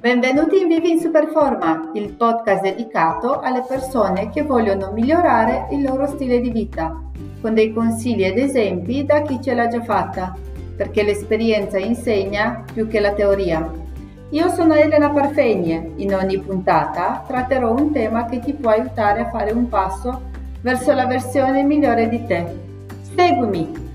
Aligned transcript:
Benvenuti 0.00 0.62
in 0.62 0.68
Vivi 0.68 0.92
in 0.92 0.98
Superforma, 0.98 1.90
il 1.92 2.14
podcast 2.14 2.62
dedicato 2.62 3.40
alle 3.40 3.62
persone 3.68 4.30
che 4.30 4.40
vogliono 4.40 4.92
migliorare 4.92 5.66
il 5.72 5.82
loro 5.82 6.06
stile 6.06 6.40
di 6.40 6.50
vita, 6.50 6.98
con 7.42 7.52
dei 7.52 7.70
consigli 7.74 8.24
ed 8.24 8.38
esempi 8.38 9.04
da 9.04 9.20
chi 9.20 9.42
ce 9.42 9.52
l'ha 9.52 9.68
già 9.68 9.82
fatta, 9.82 10.34
perché 10.74 11.02
l'esperienza 11.02 11.76
insegna 11.76 12.64
più 12.72 12.88
che 12.88 12.98
la 12.98 13.12
teoria. 13.12 13.70
Io 14.30 14.48
sono 14.48 14.72
Elena 14.72 15.10
Parfegne, 15.10 15.92
in 15.96 16.14
ogni 16.14 16.38
puntata 16.38 17.22
tratterò 17.26 17.70
un 17.70 17.92
tema 17.92 18.24
che 18.24 18.38
ti 18.38 18.54
può 18.54 18.70
aiutare 18.70 19.20
a 19.20 19.28
fare 19.28 19.50
un 19.50 19.68
passo 19.68 20.30
verso 20.62 20.94
la 20.94 21.04
versione 21.04 21.62
migliore 21.62 22.08
di 22.08 22.24
te. 22.24 22.46
Seguimi! 23.14 23.88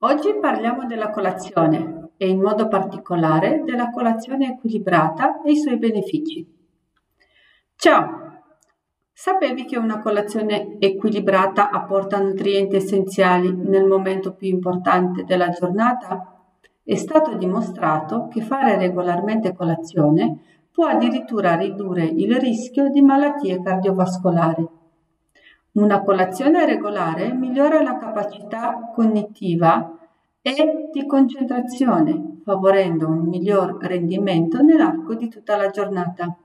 Oggi 0.00 0.34
parliamo 0.38 0.84
della 0.86 1.08
colazione 1.08 1.97
e 2.18 2.28
in 2.28 2.40
modo 2.42 2.68
particolare 2.68 3.62
della 3.64 3.90
colazione 3.90 4.48
equilibrata 4.48 5.40
e 5.42 5.52
i 5.52 5.56
suoi 5.56 5.78
benefici. 5.78 6.46
Ciao! 7.76 8.26
Sapevi 9.12 9.64
che 9.64 9.78
una 9.78 10.00
colazione 10.00 10.76
equilibrata 10.78 11.70
apporta 11.70 12.20
nutrienti 12.20 12.76
essenziali 12.76 13.52
nel 13.52 13.84
momento 13.84 14.34
più 14.34 14.48
importante 14.48 15.24
della 15.24 15.48
giornata? 15.48 16.44
È 16.84 16.94
stato 16.94 17.34
dimostrato 17.34 18.28
che 18.28 18.42
fare 18.42 18.76
regolarmente 18.76 19.54
colazione 19.54 20.38
può 20.70 20.86
addirittura 20.86 21.56
ridurre 21.56 22.04
il 22.04 22.36
rischio 22.36 22.90
di 22.90 23.02
malattie 23.02 23.60
cardiovascolari. 23.60 24.66
Una 25.72 26.02
colazione 26.02 26.64
regolare 26.64 27.32
migliora 27.32 27.82
la 27.82 27.98
capacità 27.98 28.90
cognitiva 28.94 29.97
e 30.40 30.88
di 30.92 31.06
concentrazione, 31.06 32.38
favorendo 32.44 33.06
un 33.08 33.26
miglior 33.26 33.76
rendimento 33.80 34.62
nell'arco 34.62 35.14
di 35.14 35.28
tutta 35.28 35.56
la 35.56 35.68
giornata. 35.70 36.36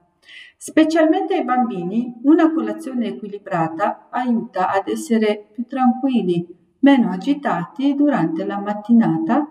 Specialmente 0.57 1.35
ai 1.35 1.43
bambini, 1.43 2.21
una 2.23 2.53
colazione 2.53 3.07
equilibrata 3.07 4.07
aiuta 4.09 4.69
ad 4.69 4.87
essere 4.87 5.49
più 5.51 5.65
tranquilli, 5.65 6.45
meno 6.79 7.11
agitati 7.11 7.95
durante 7.95 8.45
la 8.45 8.59
mattinata 8.59 9.47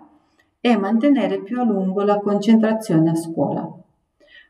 e 0.59 0.77
mantenere 0.77 1.41
più 1.41 1.59
a 1.59 1.63
lungo 1.63 2.03
la 2.03 2.19
concentrazione 2.19 3.11
a 3.11 3.15
scuola. 3.15 3.69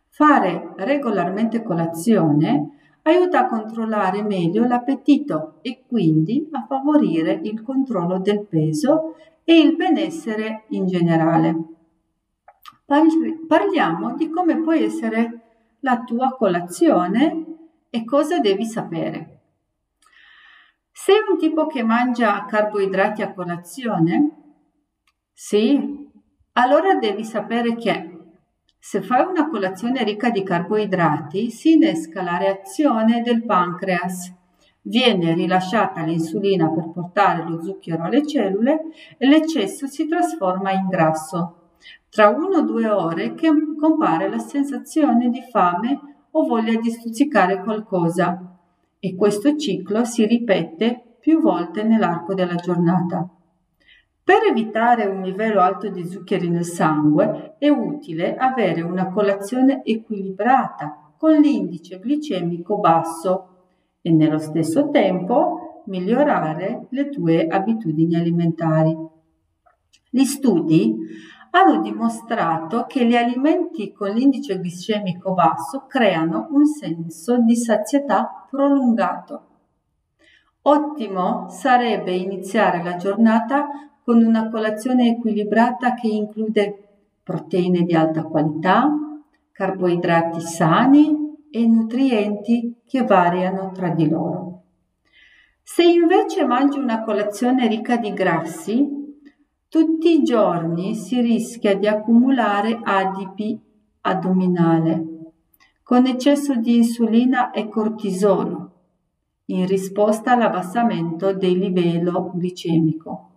Fare 0.09 0.73
regolarmente 0.77 1.63
colazione 1.63 2.82
aiuta 3.03 3.39
a 3.39 3.45
controllare 3.47 4.23
meglio 4.23 4.65
l'appetito 4.65 5.59
e 5.61 5.83
quindi 5.87 6.47
a 6.51 6.65
favorire 6.67 7.39
il 7.43 7.61
controllo 7.61 8.19
del 8.19 8.45
peso 8.45 9.15
e 9.43 9.59
il 9.59 9.75
benessere 9.75 10.65
in 10.69 10.85
generale. 10.85 11.55
Parliamo 13.47 14.15
di 14.15 14.29
come 14.29 14.61
può 14.61 14.73
essere 14.73 15.41
la 15.79 16.03
tua 16.03 16.35
colazione 16.37 17.45
e 17.89 18.05
cosa 18.05 18.39
devi 18.39 18.65
sapere. 18.65 19.41
Sei 20.91 21.17
un 21.29 21.37
tipo 21.37 21.67
che 21.67 21.83
mangia 21.83 22.45
carboidrati 22.45 23.21
a 23.21 23.33
colazione? 23.33 24.29
Sì, 25.33 26.09
allora 26.53 26.95
devi 26.95 27.25
sapere 27.25 27.75
che 27.75 28.12
se 28.85 29.01
fai 29.01 29.25
una 29.25 29.47
colazione 29.47 30.03
ricca 30.03 30.29
di 30.29 30.43
carboidrati 30.43 31.49
si 31.49 31.71
innesca 31.71 32.21
la 32.21 32.35
reazione 32.35 33.21
del 33.21 33.45
pancreas 33.45 34.33
Viene 34.81 35.33
rilasciata 35.33 36.03
l'insulina 36.03 36.69
per 36.69 36.91
portare 36.91 37.47
lo 37.47 37.63
zucchero 37.63 38.03
alle 38.03 38.27
cellule 38.27 38.81
e 39.17 39.25
l'eccesso 39.25 39.87
si 39.87 40.05
trasforma 40.05 40.71
in 40.71 40.89
grasso. 40.89 41.77
Tra 42.09 42.27
1 42.27 42.57
o 42.57 42.61
2 42.61 42.89
ore 42.89 43.35
compare 43.79 44.27
la 44.27 44.39
sensazione 44.39 45.29
di 45.29 45.39
fame 45.49 46.25
o 46.31 46.45
voglia 46.45 46.77
di 46.77 46.91
stuzzicare 46.91 47.63
qualcosa 47.63 48.59
e 48.99 49.15
questo 49.15 49.55
ciclo 49.55 50.03
si 50.03 50.25
ripete 50.25 51.15
più 51.21 51.39
volte 51.39 51.83
nell'arco 51.83 52.33
della 52.33 52.55
giornata. 52.55 53.29
Per 54.25 54.41
evitare 54.49 55.05
un 55.05 55.21
livello 55.21 55.59
alto 55.59 55.89
di 55.89 56.05
zuccheri 56.05 56.49
nel 56.49 56.63
sangue 56.63 57.55
è 57.57 57.67
utile 57.67 58.37
avere 58.37 58.81
una 58.81 59.09
colazione 59.11 59.83
equilibrata 59.83 61.13
con 61.17 61.33
l'indice 61.33 61.99
glicemico 61.99 62.77
basso 62.77 63.47
e 64.01 64.11
nello 64.11 64.37
stesso 64.37 64.89
tempo 64.91 65.83
migliorare 65.87 66.87
le 66.91 67.09
tue 67.09 67.47
abitudini 67.47 68.15
alimentari. 68.15 68.95
Gli 70.09 70.23
studi 70.23 70.95
hanno 71.51 71.81
dimostrato 71.81 72.85
che 72.87 73.05
gli 73.05 73.17
alimenti 73.17 73.91
con 73.91 74.09
l'indice 74.11 74.57
glicemico 74.57 75.33
basso 75.33 75.85
creano 75.85 76.47
un 76.51 76.65
senso 76.65 77.41
di 77.41 77.57
sazietà 77.57 78.47
prolungato. 78.49 79.47
Ottimo 80.61 81.49
sarebbe 81.49 82.13
iniziare 82.13 82.81
la 82.81 82.95
giornata 82.95 83.67
con 84.03 84.23
una 84.23 84.49
colazione 84.49 85.09
equilibrata 85.09 85.93
che 85.93 86.07
include 86.07 86.87
proteine 87.23 87.83
di 87.83 87.95
alta 87.95 88.23
qualità, 88.23 88.89
carboidrati 89.51 90.41
sani 90.41 91.35
e 91.49 91.65
nutrienti 91.67 92.81
che 92.85 93.03
variano 93.03 93.71
tra 93.71 93.89
di 93.89 94.09
loro. 94.09 94.61
Se 95.61 95.83
invece 95.83 96.45
mangi 96.45 96.77
una 96.77 97.03
colazione 97.03 97.67
ricca 97.67 97.97
di 97.97 98.11
grassi, 98.13 99.01
tutti 99.69 100.19
i 100.19 100.23
giorni 100.23 100.95
si 100.95 101.21
rischia 101.21 101.75
di 101.75 101.87
accumulare 101.87 102.79
adipi 102.83 103.59
addominale 104.01 105.13
con 105.83 106.05
eccesso 106.05 106.55
di 106.55 106.77
insulina 106.77 107.51
e 107.51 107.67
cortisolo 107.67 108.71
in 109.45 109.67
risposta 109.67 110.31
all'abbassamento 110.31 111.33
del 111.33 111.57
livello 111.57 112.31
glicemico. 112.33 113.32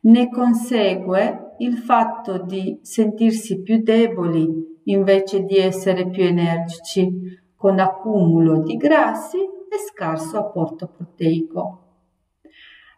Ne 0.00 0.28
consegue 0.30 1.54
il 1.58 1.78
fatto 1.78 2.38
di 2.38 2.78
sentirsi 2.82 3.62
più 3.62 3.82
deboli 3.82 4.82
invece 4.84 5.44
di 5.44 5.56
essere 5.56 6.08
più 6.08 6.22
energici, 6.22 7.44
con 7.56 7.78
accumulo 7.78 8.62
di 8.62 8.76
grassi 8.76 9.38
e 9.38 9.78
scarso 9.90 10.38
apporto 10.38 10.86
proteico. 10.88 11.80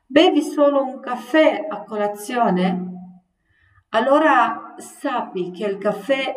Bevi 0.06 0.42
solo 0.42 0.82
un 0.82 1.00
caffè 1.00 1.66
a 1.68 1.84
colazione? 1.84 2.86
Allora 3.90 4.74
sappi 4.76 5.50
che 5.50 5.66
il 5.66 5.78
caffè 5.78 6.34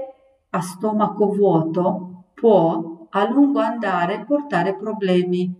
a 0.50 0.62
stomaco 0.62 1.28
vuoto 1.28 2.26
può 2.34 3.08
a 3.10 3.30
lungo 3.30 3.60
andare 3.60 4.24
portare 4.26 4.76
problemi. 4.76 5.54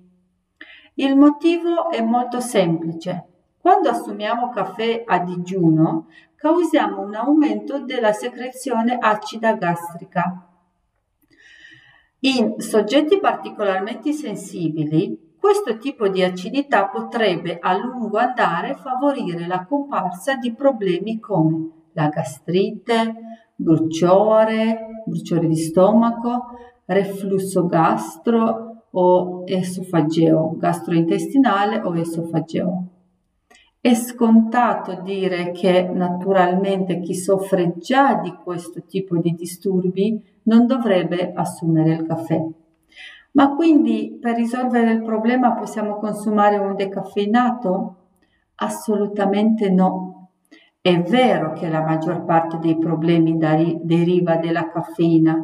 Il 0.96 1.16
motivo 1.16 1.90
è 1.90 2.02
molto 2.02 2.40
semplice. 2.40 3.31
Quando 3.62 3.90
assumiamo 3.90 4.50
caffè 4.50 5.04
a 5.06 5.20
digiuno, 5.20 6.08
causiamo 6.36 7.02
un 7.02 7.14
aumento 7.14 7.80
della 7.80 8.12
secrezione 8.12 8.98
acida 9.00 9.54
gastrica 9.54 10.48
in 12.24 12.60
soggetti 12.60 13.20
particolarmente 13.20 14.14
sensibili, 14.14 15.38
questo 15.40 15.78
tipo 15.78 16.08
di 16.08 16.22
acidità 16.22 16.86
potrebbe 16.86 17.58
a 17.60 17.76
lungo 17.76 18.20
andare 18.20 18.76
favorire 18.76 19.48
la 19.48 19.66
comparsa 19.66 20.36
di 20.36 20.54
problemi 20.54 21.20
come 21.20 21.70
la 21.94 22.10
gastrite, 22.10 23.16
bruciore, 23.56 25.02
bruciore 25.04 25.48
di 25.48 25.56
stomaco, 25.56 26.58
reflusso 26.86 27.66
gastro 27.66 28.86
o 28.92 29.44
esofageo, 29.48 30.58
gastrointestinale 30.58 31.82
o 31.84 31.98
esofageo. 31.98 32.91
È 33.84 33.96
scontato 33.96 35.02
dire 35.02 35.50
che 35.50 35.90
naturalmente 35.92 37.00
chi 37.00 37.16
soffre 37.16 37.74
già 37.80 38.14
di 38.14 38.32
questo 38.32 38.84
tipo 38.84 39.18
di 39.18 39.32
disturbi 39.32 40.24
non 40.44 40.68
dovrebbe 40.68 41.32
assumere 41.34 41.94
il 41.94 42.06
caffè. 42.06 42.40
Ma 43.32 43.56
quindi 43.56 44.20
per 44.22 44.36
risolvere 44.36 44.92
il 44.92 45.02
problema 45.02 45.54
possiamo 45.54 45.96
consumare 45.96 46.58
un 46.58 46.76
decaffeinato? 46.76 47.96
Assolutamente 48.58 49.72
no. 49.72 50.30
È 50.80 51.02
vero 51.02 51.54
che 51.54 51.68
la 51.68 51.82
maggior 51.82 52.24
parte 52.24 52.60
dei 52.60 52.78
problemi 52.78 53.36
deriva 53.82 54.36
dalla 54.36 54.70
caffeina, 54.70 55.44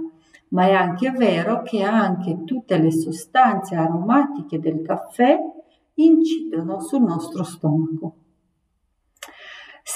ma 0.49 0.67
è 0.67 0.73
anche 0.73 1.09
vero 1.09 1.63
che 1.63 1.81
anche 1.81 2.43
tutte 2.43 2.77
le 2.77 2.91
sostanze 2.91 3.73
aromatiche 3.73 4.59
del 4.59 4.83
caffè 4.83 5.39
incidono 5.95 6.79
sul 6.81 7.01
nostro 7.01 7.43
stomaco. 7.43 8.13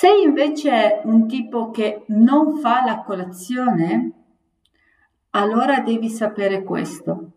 Sei 0.01 0.23
invece 0.23 1.01
un 1.03 1.27
tipo 1.27 1.69
che 1.69 2.05
non 2.07 2.57
fa 2.57 2.83
la 2.83 3.03
colazione, 3.03 4.11
allora 5.29 5.81
devi 5.81 6.09
sapere 6.09 6.63
questo. 6.63 7.33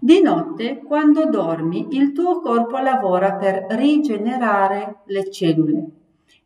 Di 0.00 0.22
notte, 0.22 0.78
quando 0.78 1.26
dormi, 1.26 1.88
il 1.90 2.12
tuo 2.12 2.40
corpo 2.40 2.78
lavora 2.78 3.34
per 3.34 3.66
rigenerare 3.68 5.00
le 5.08 5.30
cellule. 5.30 5.90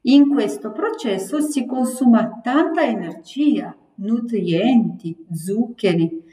In 0.01 0.29
questo 0.29 0.73
processo 0.73 1.41
si 1.41 1.67
consuma 1.67 2.41
tanta 2.43 2.83
energia, 2.83 3.73
nutrienti, 3.99 5.25
zuccheri 5.31 6.25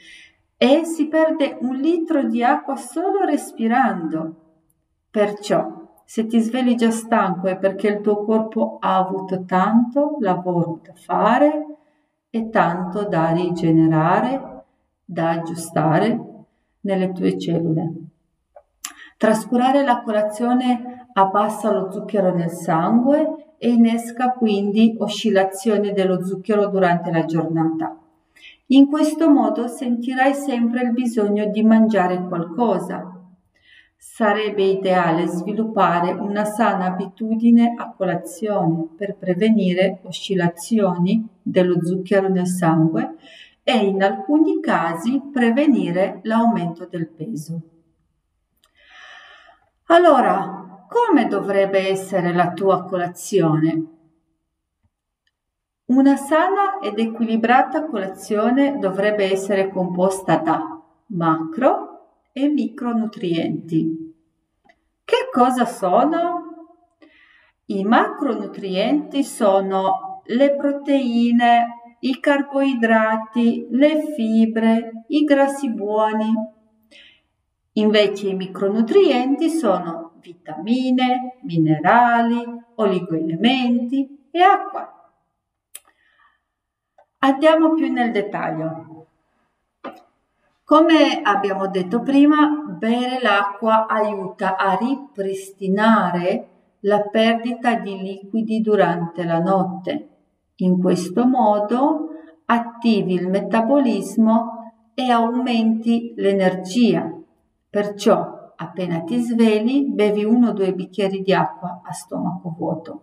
e 0.58 0.84
si 0.86 1.08
perde 1.08 1.60
un 1.62 1.76
litro 1.76 2.24
di 2.24 2.44
acqua 2.44 2.76
solo 2.76 3.24
respirando. 3.24 4.36
Perciò, 5.12 5.79
se 6.10 6.26
ti 6.26 6.40
svegli 6.40 6.74
già 6.74 6.90
stanco 6.90 7.46
è 7.46 7.56
perché 7.60 7.88
il 7.88 8.02
tuo 8.02 8.24
corpo 8.26 8.78
ha 8.80 8.98
avuto 8.98 9.44
tanto 9.46 10.18
lavoro 10.22 10.80
da 10.84 10.94
fare 10.96 11.66
e 12.32 12.50
tanto 12.50 13.08
da 13.08 13.30
rigenerare, 13.30 14.64
da 15.06 15.30
aggiustare 15.30 16.20
nelle 16.80 17.12
tue 17.12 17.38
cellule. 17.38 17.94
Trascurare 19.18 19.84
la 19.84 20.02
colazione 20.02 21.10
abbassa 21.14 21.72
lo 21.72 21.92
zucchero 21.92 22.34
nel 22.34 22.50
sangue 22.50 23.54
e 23.60 23.70
innesca 23.70 24.32
quindi 24.32 24.96
oscillazioni 24.98 25.92
dello 25.92 26.26
zucchero 26.26 26.70
durante 26.70 27.12
la 27.12 27.26
giornata. 27.26 27.96
In 28.70 28.88
questo 28.88 29.30
modo 29.30 29.68
sentirai 29.68 30.34
sempre 30.34 30.82
il 30.82 30.92
bisogno 30.92 31.46
di 31.52 31.62
mangiare 31.62 32.20
qualcosa. 32.28 33.19
Sarebbe 34.02 34.64
ideale 34.64 35.28
sviluppare 35.28 36.14
una 36.14 36.46
sana 36.46 36.86
abitudine 36.86 37.74
a 37.78 37.92
colazione 37.92 38.88
per 38.96 39.18
prevenire 39.18 40.00
oscillazioni 40.04 41.28
dello 41.42 41.84
zucchero 41.84 42.30
nel 42.30 42.48
sangue 42.48 43.18
e 43.62 43.76
in 43.76 44.02
alcuni 44.02 44.62
casi 44.62 45.22
prevenire 45.34 46.22
l'aumento 46.24 46.86
del 46.86 47.10
peso. 47.10 47.62
Allora, 49.88 50.86
come 50.88 51.28
dovrebbe 51.28 51.90
essere 51.90 52.32
la 52.32 52.54
tua 52.54 52.86
colazione? 52.86 53.86
Una 55.88 56.16
sana 56.16 56.80
ed 56.80 56.98
equilibrata 57.00 57.86
colazione 57.86 58.78
dovrebbe 58.80 59.30
essere 59.30 59.70
composta 59.70 60.38
da 60.38 60.82
macro 61.08 61.89
e 62.32 62.48
micronutrienti. 62.48 64.14
Che 65.04 65.30
cosa 65.32 65.66
sono? 65.66 66.50
I 67.66 67.84
macronutrienti 67.84 69.24
sono 69.24 70.22
le 70.26 70.56
proteine, 70.56 71.98
i 72.02 72.20
carboidrati, 72.20 73.68
le 73.72 74.14
fibre, 74.16 75.06
i 75.08 75.24
grassi 75.24 75.72
buoni. 75.72 76.32
Invece 77.74 78.30
i 78.30 78.36
micronutrienti 78.36 79.50
sono 79.50 80.14
vitamine, 80.22 81.40
minerali, 81.42 82.44
oligoelementi 82.76 84.28
e 84.32 84.42
acqua. 84.42 84.94
Andiamo 87.20 87.74
più 87.74 87.92
nel 87.92 88.12
dettaglio. 88.12 88.89
Come 90.70 91.22
abbiamo 91.24 91.68
detto 91.68 92.04
prima, 92.04 92.64
bere 92.78 93.20
l'acqua 93.24 93.88
aiuta 93.88 94.56
a 94.56 94.76
ripristinare 94.76 96.50
la 96.82 97.02
perdita 97.10 97.74
di 97.74 97.98
liquidi 97.98 98.62
durante 98.62 99.24
la 99.24 99.40
notte 99.40 100.10
in 100.58 100.80
questo 100.80 101.26
modo 101.26 102.10
attivi 102.46 103.16
il 103.16 103.30
metabolismo 103.30 104.92
e 104.94 105.10
aumenti 105.10 106.14
l'energia. 106.18 107.18
Perciò 107.68 108.54
appena 108.56 109.02
ti 109.02 109.20
svegli 109.22 109.86
bevi 109.88 110.24
uno 110.24 110.50
o 110.50 110.54
due 110.54 110.72
bicchieri 110.76 111.24
di 111.24 111.34
acqua 111.34 111.82
a 111.84 111.92
stomaco 111.92 112.54
vuoto. 112.56 113.02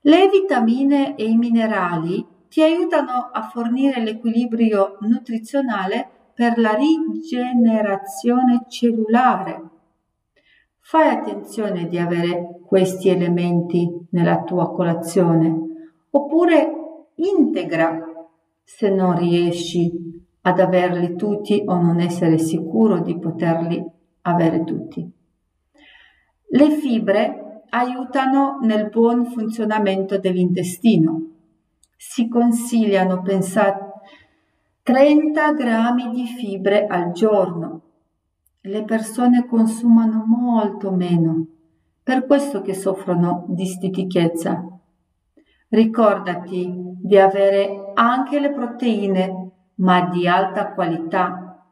Le 0.00 0.28
vitamine 0.28 1.16
e 1.16 1.24
i 1.24 1.36
minerali 1.36 2.26
ti 2.54 2.62
aiutano 2.62 3.30
a 3.32 3.48
fornire 3.48 4.00
l'equilibrio 4.00 4.98
nutrizionale 5.00 6.08
per 6.32 6.56
la 6.56 6.72
rigenerazione 6.74 8.66
cellulare. 8.68 9.60
Fai 10.78 11.08
attenzione 11.08 11.88
di 11.88 11.98
avere 11.98 12.60
questi 12.64 13.08
elementi 13.08 13.90
nella 14.10 14.44
tua 14.44 14.70
colazione 14.70 15.98
oppure 16.10 16.70
integra 17.16 18.28
se 18.62 18.88
non 18.88 19.18
riesci 19.18 19.90
ad 20.42 20.60
averli 20.60 21.16
tutti 21.16 21.60
o 21.66 21.76
non 21.80 21.98
essere 21.98 22.38
sicuro 22.38 23.00
di 23.00 23.18
poterli 23.18 23.84
avere 24.22 24.62
tutti. 24.62 25.10
Le 26.50 26.70
fibre 26.70 27.64
aiutano 27.70 28.60
nel 28.62 28.90
buon 28.90 29.24
funzionamento 29.24 30.18
dell'intestino. 30.18 31.33
Si 31.96 32.28
consigliano, 32.28 33.22
pensate, 33.22 33.92
30 34.82 35.52
grammi 35.52 36.10
di 36.10 36.26
fibre 36.26 36.86
al 36.86 37.12
giorno. 37.12 37.80
Le 38.60 38.84
persone 38.84 39.46
consumano 39.46 40.24
molto 40.26 40.90
meno, 40.90 41.46
per 42.02 42.26
questo 42.26 42.60
che 42.62 42.74
soffrono 42.74 43.44
di 43.48 43.66
stitichezza 43.66 44.74
Ricordati 45.74 46.72
di 47.02 47.18
avere 47.18 47.90
anche 47.94 48.38
le 48.38 48.52
proteine, 48.52 49.50
ma 49.76 50.02
di 50.02 50.28
alta 50.28 50.72
qualità 50.72 51.66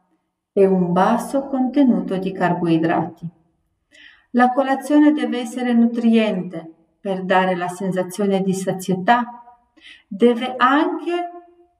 e 0.51 0.65
un 0.65 0.91
basso 0.91 1.47
contenuto 1.47 2.17
di 2.17 2.33
carboidrati. 2.33 3.25
La 4.31 4.51
colazione 4.51 5.13
deve 5.13 5.39
essere 5.39 5.71
nutriente 5.71 6.69
per 6.99 7.23
dare 7.23 7.55
la 7.55 7.69
sensazione 7.69 8.41
di 8.41 8.53
sazietà. 8.53 9.42
Deve 10.07 10.53
anche 10.57 11.29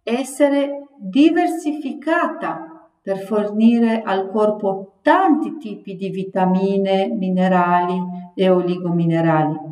essere 0.04 0.88
diversificata 0.98 2.90
per 3.02 3.20
fornire 3.20 4.02
al 4.02 4.30
corpo 4.30 5.00
tanti 5.02 5.58
tipi 5.58 5.96
di 5.96 6.10
vitamine, 6.10 7.08
minerali 7.08 8.02
e 8.34 8.50
oligominerali. 8.50 9.72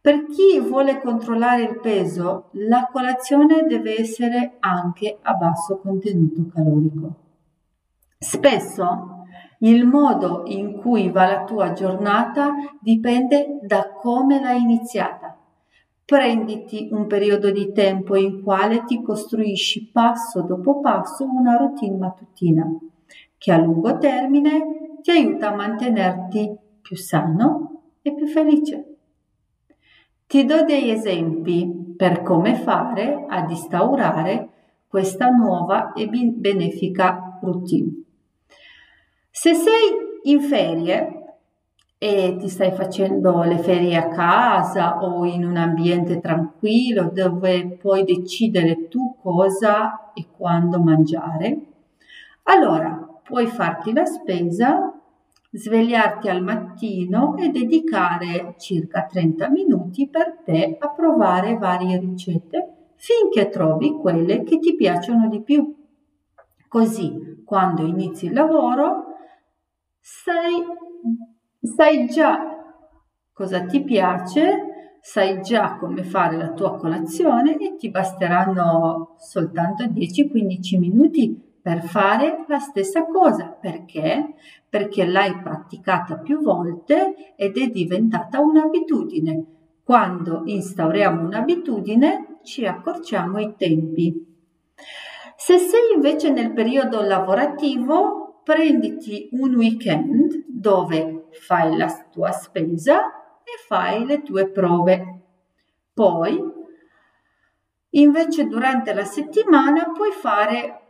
Per 0.00 0.26
chi 0.26 0.60
vuole 0.60 1.00
controllare 1.00 1.62
il 1.62 1.80
peso, 1.80 2.48
la 2.52 2.88
colazione 2.92 3.64
deve 3.66 3.98
essere 3.98 4.56
anche 4.60 5.18
a 5.22 5.32
basso 5.32 5.78
contenuto 5.78 6.50
calorico. 6.52 7.14
Spesso 8.18 9.24
il 9.60 9.86
modo 9.86 10.42
in 10.44 10.76
cui 10.76 11.08
va 11.08 11.24
la 11.24 11.44
tua 11.44 11.72
giornata 11.72 12.50
dipende 12.80 13.60
da 13.62 13.92
come 13.94 14.40
l'hai 14.40 14.60
iniziata. 14.60 15.23
Prenditi 16.04 16.88
un 16.92 17.06
periodo 17.06 17.50
di 17.50 17.72
tempo 17.72 18.14
in 18.14 18.42
quale 18.42 18.84
ti 18.84 19.02
costruisci 19.02 19.90
passo 19.90 20.42
dopo 20.42 20.80
passo 20.80 21.24
una 21.24 21.56
routine 21.56 21.96
mattutina 21.96 22.66
che 23.38 23.52
a 23.52 23.56
lungo 23.56 23.96
termine 23.96 24.98
ti 25.00 25.10
aiuta 25.10 25.48
a 25.48 25.54
mantenerti 25.54 26.56
più 26.82 26.96
sano 26.96 27.92
e 28.02 28.14
più 28.14 28.26
felice. 28.26 28.96
Ti 30.26 30.44
do 30.44 30.64
degli 30.64 30.90
esempi 30.90 31.94
per 31.96 32.22
come 32.22 32.54
fare 32.54 33.24
ad 33.26 33.50
instaurare 33.50 34.48
questa 34.86 35.28
nuova 35.28 35.92
e 35.94 36.06
benefica 36.06 37.38
routine. 37.40 38.02
Se 39.30 39.54
sei 39.54 39.90
in 40.24 40.40
ferie 40.40 41.23
e 42.04 42.36
ti 42.38 42.50
stai 42.50 42.70
facendo 42.72 43.44
le 43.44 43.56
ferie 43.56 43.96
a 43.96 44.08
casa 44.08 45.02
o 45.02 45.24
in 45.24 45.42
un 45.42 45.56
ambiente 45.56 46.20
tranquillo 46.20 47.10
dove 47.10 47.78
puoi 47.80 48.04
decidere 48.04 48.88
tu 48.88 49.16
cosa 49.22 50.12
e 50.12 50.26
quando 50.36 50.78
mangiare, 50.80 51.58
allora 52.42 53.22
puoi 53.22 53.46
farti 53.46 53.94
la 53.94 54.04
spesa 54.04 54.92
svegliarti 55.50 56.28
al 56.28 56.42
mattino 56.42 57.38
e 57.38 57.48
dedicare 57.48 58.54
circa 58.58 59.06
30 59.06 59.48
minuti 59.48 60.06
per 60.06 60.40
te 60.44 60.76
a 60.78 60.90
provare 60.90 61.56
varie 61.56 61.98
ricette 61.98 62.92
finché 62.96 63.48
trovi 63.48 63.92
quelle 63.92 64.42
che 64.42 64.58
ti 64.58 64.74
piacciono 64.74 65.26
di 65.26 65.40
più. 65.40 65.74
Così, 66.68 67.42
quando 67.46 67.86
inizi 67.86 68.26
il 68.26 68.34
lavoro, 68.34 69.06
sai, 70.00 70.62
sai 71.64 72.06
già 72.06 72.54
cosa 73.32 73.64
ti 73.64 73.82
piace, 73.82 74.98
sai 75.00 75.40
già 75.42 75.76
come 75.76 76.02
fare 76.02 76.36
la 76.36 76.52
tua 76.52 76.76
colazione 76.76 77.56
e 77.58 77.76
ti 77.76 77.90
basteranno 77.90 79.16
soltanto 79.18 79.84
10-15 79.84 80.78
minuti 80.78 81.52
per 81.60 81.82
fare 81.82 82.44
la 82.46 82.58
stessa 82.58 83.06
cosa. 83.06 83.46
Perché? 83.48 84.34
Perché 84.68 85.06
l'hai 85.06 85.40
praticata 85.40 86.18
più 86.18 86.40
volte 86.42 87.34
ed 87.36 87.56
è 87.56 87.68
diventata 87.68 88.40
un'abitudine. 88.40 89.44
Quando 89.82 90.42
instauriamo 90.44 91.26
un'abitudine 91.26 92.38
ci 92.42 92.66
accorciamo 92.66 93.38
i 93.38 93.54
tempi. 93.56 94.32
Se 95.36 95.58
sei 95.58 95.94
invece 95.94 96.30
nel 96.30 96.52
periodo 96.52 97.02
lavorativo, 97.02 98.40
prenditi 98.44 99.28
un 99.32 99.54
weekend 99.54 100.43
dove 100.64 101.26
fai 101.32 101.76
la 101.76 101.92
tua 102.10 102.32
spesa 102.32 103.40
e 103.42 103.52
fai 103.66 104.06
le 104.06 104.22
tue 104.22 104.48
prove. 104.48 105.20
Poi, 105.92 106.42
invece, 107.90 108.46
durante 108.46 108.94
la 108.94 109.04
settimana 109.04 109.90
puoi 109.90 110.10
fare 110.12 110.80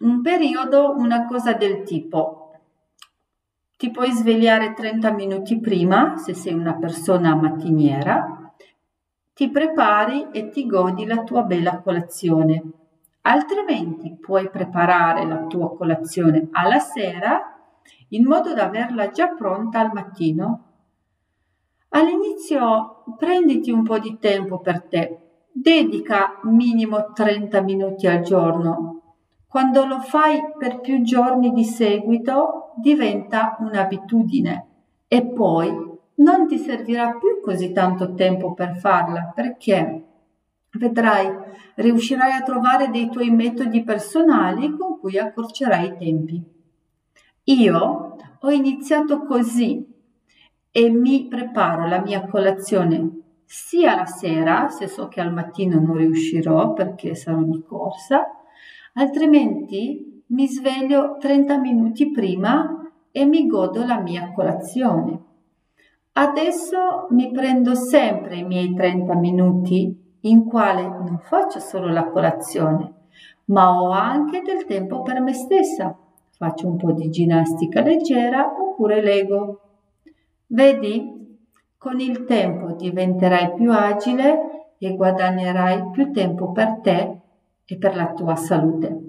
un 0.00 0.20
periodo, 0.20 0.92
una 0.94 1.24
cosa 1.24 1.54
del 1.54 1.82
tipo 1.82 2.42
ti 3.78 3.90
puoi 3.90 4.10
svegliare 4.10 4.72
30 4.72 5.10
minuti 5.12 5.60
prima 5.60 6.16
se 6.16 6.32
sei 6.32 6.54
una 6.54 6.76
persona 6.76 7.34
mattiniera, 7.34 8.50
ti 9.34 9.50
prepari 9.50 10.28
e 10.32 10.48
ti 10.48 10.66
godi 10.66 11.04
la 11.04 11.22
tua 11.24 11.42
bella 11.42 11.80
colazione. 11.80 12.62
Altrimenti 13.22 14.16
puoi 14.18 14.48
preparare 14.48 15.26
la 15.26 15.44
tua 15.44 15.76
colazione 15.76 16.48
alla 16.52 16.78
sera 16.78 17.55
in 18.08 18.24
modo 18.24 18.54
da 18.54 18.64
averla 18.64 19.10
già 19.10 19.28
pronta 19.28 19.80
al 19.80 19.90
mattino. 19.92 20.62
All'inizio 21.90 23.04
prenditi 23.18 23.70
un 23.70 23.82
po' 23.82 23.98
di 23.98 24.18
tempo 24.18 24.60
per 24.60 24.82
te, 24.82 25.18
dedica 25.50 26.40
minimo 26.42 27.12
30 27.12 27.60
minuti 27.62 28.06
al 28.06 28.20
giorno. 28.20 29.00
Quando 29.46 29.86
lo 29.86 30.00
fai 30.00 30.40
per 30.58 30.80
più 30.80 31.02
giorni 31.02 31.52
di 31.52 31.64
seguito 31.64 32.72
diventa 32.76 33.56
un'abitudine 33.60 34.66
e 35.08 35.24
poi 35.24 35.94
non 36.16 36.46
ti 36.46 36.58
servirà 36.58 37.16
più 37.16 37.40
così 37.42 37.72
tanto 37.72 38.14
tempo 38.14 38.52
per 38.52 38.76
farla 38.76 39.32
perché 39.34 40.04
vedrai, 40.72 41.30
riuscirai 41.76 42.32
a 42.32 42.42
trovare 42.42 42.90
dei 42.90 43.08
tuoi 43.08 43.30
metodi 43.30 43.82
personali 43.82 44.76
con 44.76 44.98
cui 44.98 45.18
accorcerai 45.18 45.86
i 45.86 45.96
tempi. 45.96 46.55
Io 47.48 48.16
ho 48.40 48.50
iniziato 48.50 49.22
così 49.22 49.86
e 50.72 50.90
mi 50.90 51.28
preparo 51.28 51.86
la 51.86 52.00
mia 52.00 52.26
colazione 52.26 53.20
sia 53.44 53.94
la 53.94 54.04
sera, 54.04 54.68
se 54.68 54.88
so 54.88 55.06
che 55.06 55.20
al 55.20 55.32
mattino 55.32 55.78
non 55.78 55.96
riuscirò 55.96 56.72
perché 56.72 57.14
sarò 57.14 57.42
di 57.42 57.62
corsa, 57.62 58.24
altrimenti 58.94 60.24
mi 60.26 60.48
sveglio 60.48 61.18
30 61.20 61.58
minuti 61.58 62.10
prima 62.10 62.90
e 63.12 63.24
mi 63.24 63.46
godo 63.46 63.84
la 63.84 64.00
mia 64.00 64.32
colazione. 64.32 65.22
Adesso 66.14 67.06
mi 67.10 67.30
prendo 67.30 67.76
sempre 67.76 68.38
i 68.38 68.44
miei 68.44 68.74
30 68.74 69.14
minuti 69.14 70.16
in 70.22 70.46
quale 70.46 70.82
non 70.82 71.20
faccio 71.20 71.60
solo 71.60 71.92
la 71.92 72.08
colazione, 72.08 72.92
ma 73.44 73.80
ho 73.80 73.90
anche 73.90 74.42
del 74.42 74.64
tempo 74.64 75.02
per 75.02 75.20
me 75.20 75.32
stessa 75.32 75.96
faccio 76.36 76.68
un 76.68 76.76
po' 76.76 76.92
di 76.92 77.08
ginnastica 77.10 77.80
leggera 77.80 78.54
oppure 78.58 79.02
leggo. 79.02 79.60
Vedi? 80.48 81.14
Con 81.78 82.00
il 82.00 82.24
tempo 82.24 82.72
diventerai 82.72 83.54
più 83.54 83.72
agile 83.72 84.74
e 84.78 84.94
guadagnerai 84.94 85.90
più 85.90 86.10
tempo 86.10 86.52
per 86.52 86.80
te 86.82 87.18
e 87.64 87.76
per 87.76 87.96
la 87.96 88.12
tua 88.12 88.34
salute. 88.36 89.02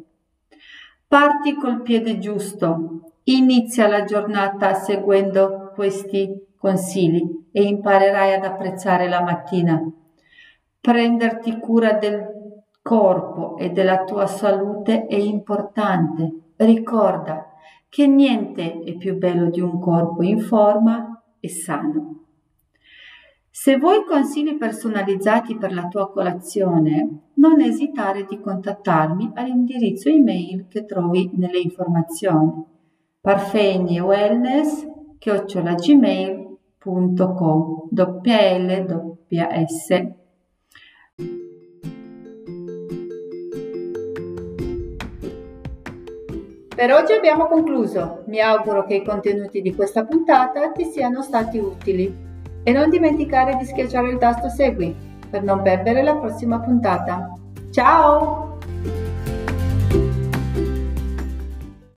Parti 1.07 1.55
col 1.55 1.81
piede 1.81 2.19
giusto, 2.19 3.13
inizia 3.23 3.87
la 3.87 4.03
giornata 4.03 4.73
seguendo 4.73 5.71
questi 5.73 6.53
consigli 6.57 7.47
e 7.51 7.63
imparerai 7.63 8.33
ad 8.33 8.43
apprezzare 8.43 9.07
la 9.07 9.21
mattina. 9.21 9.81
Prenderti 10.79 11.59
cura 11.59 11.93
del 11.93 12.25
corpo 12.81 13.57
e 13.57 13.71
della 13.71 14.03
tua 14.03 14.27
salute 14.27 15.07
è 15.07 15.15
importante 15.15 16.46
ricorda 16.57 17.53
che 17.89 18.07
niente 18.07 18.79
è 18.79 18.95
più 18.95 19.17
bello 19.17 19.49
di 19.49 19.61
un 19.61 19.79
corpo 19.79 20.23
in 20.23 20.39
forma 20.39 21.21
e 21.39 21.49
sano. 21.49 22.23
Se 23.49 23.77
vuoi 23.77 24.03
consigli 24.05 24.57
personalizzati 24.57 25.57
per 25.57 25.73
la 25.73 25.87
tua 25.87 26.11
colazione, 26.11 27.31
non 27.35 27.59
esitare 27.59 28.25
di 28.25 28.39
contattarmi 28.39 29.31
all'indirizzo 29.33 30.09
email 30.09 30.67
che 30.67 30.85
trovi 30.85 31.31
nelle 31.33 31.59
informazioni 31.59 32.63
parfegni 33.19 33.99
wellness 33.99 34.85
chiocciolagmail.com 35.17 37.89
WLWS 37.91 39.87
Per 46.77 46.93
oggi 46.93 47.11
abbiamo 47.13 47.47
concluso. 47.47 48.21
Mi 48.27 48.39
auguro 48.39 48.85
che 48.85 48.93
i 48.93 49.03
contenuti 49.03 49.63
di 49.63 49.73
questa 49.73 50.05
puntata 50.05 50.69
ti 50.73 50.85
siano 50.85 51.23
stati 51.23 51.57
utili. 51.57 52.15
E 52.61 52.71
non 52.71 52.91
dimenticare 52.91 53.55
di 53.55 53.65
schiacciare 53.65 54.11
il 54.11 54.19
tasto 54.19 54.47
Segui 54.47 54.95
per 55.27 55.41
non 55.41 55.63
perdere 55.63 56.03
la 56.03 56.15
prossima 56.17 56.59
puntata. 56.59 57.33
Ciao! 57.71 58.46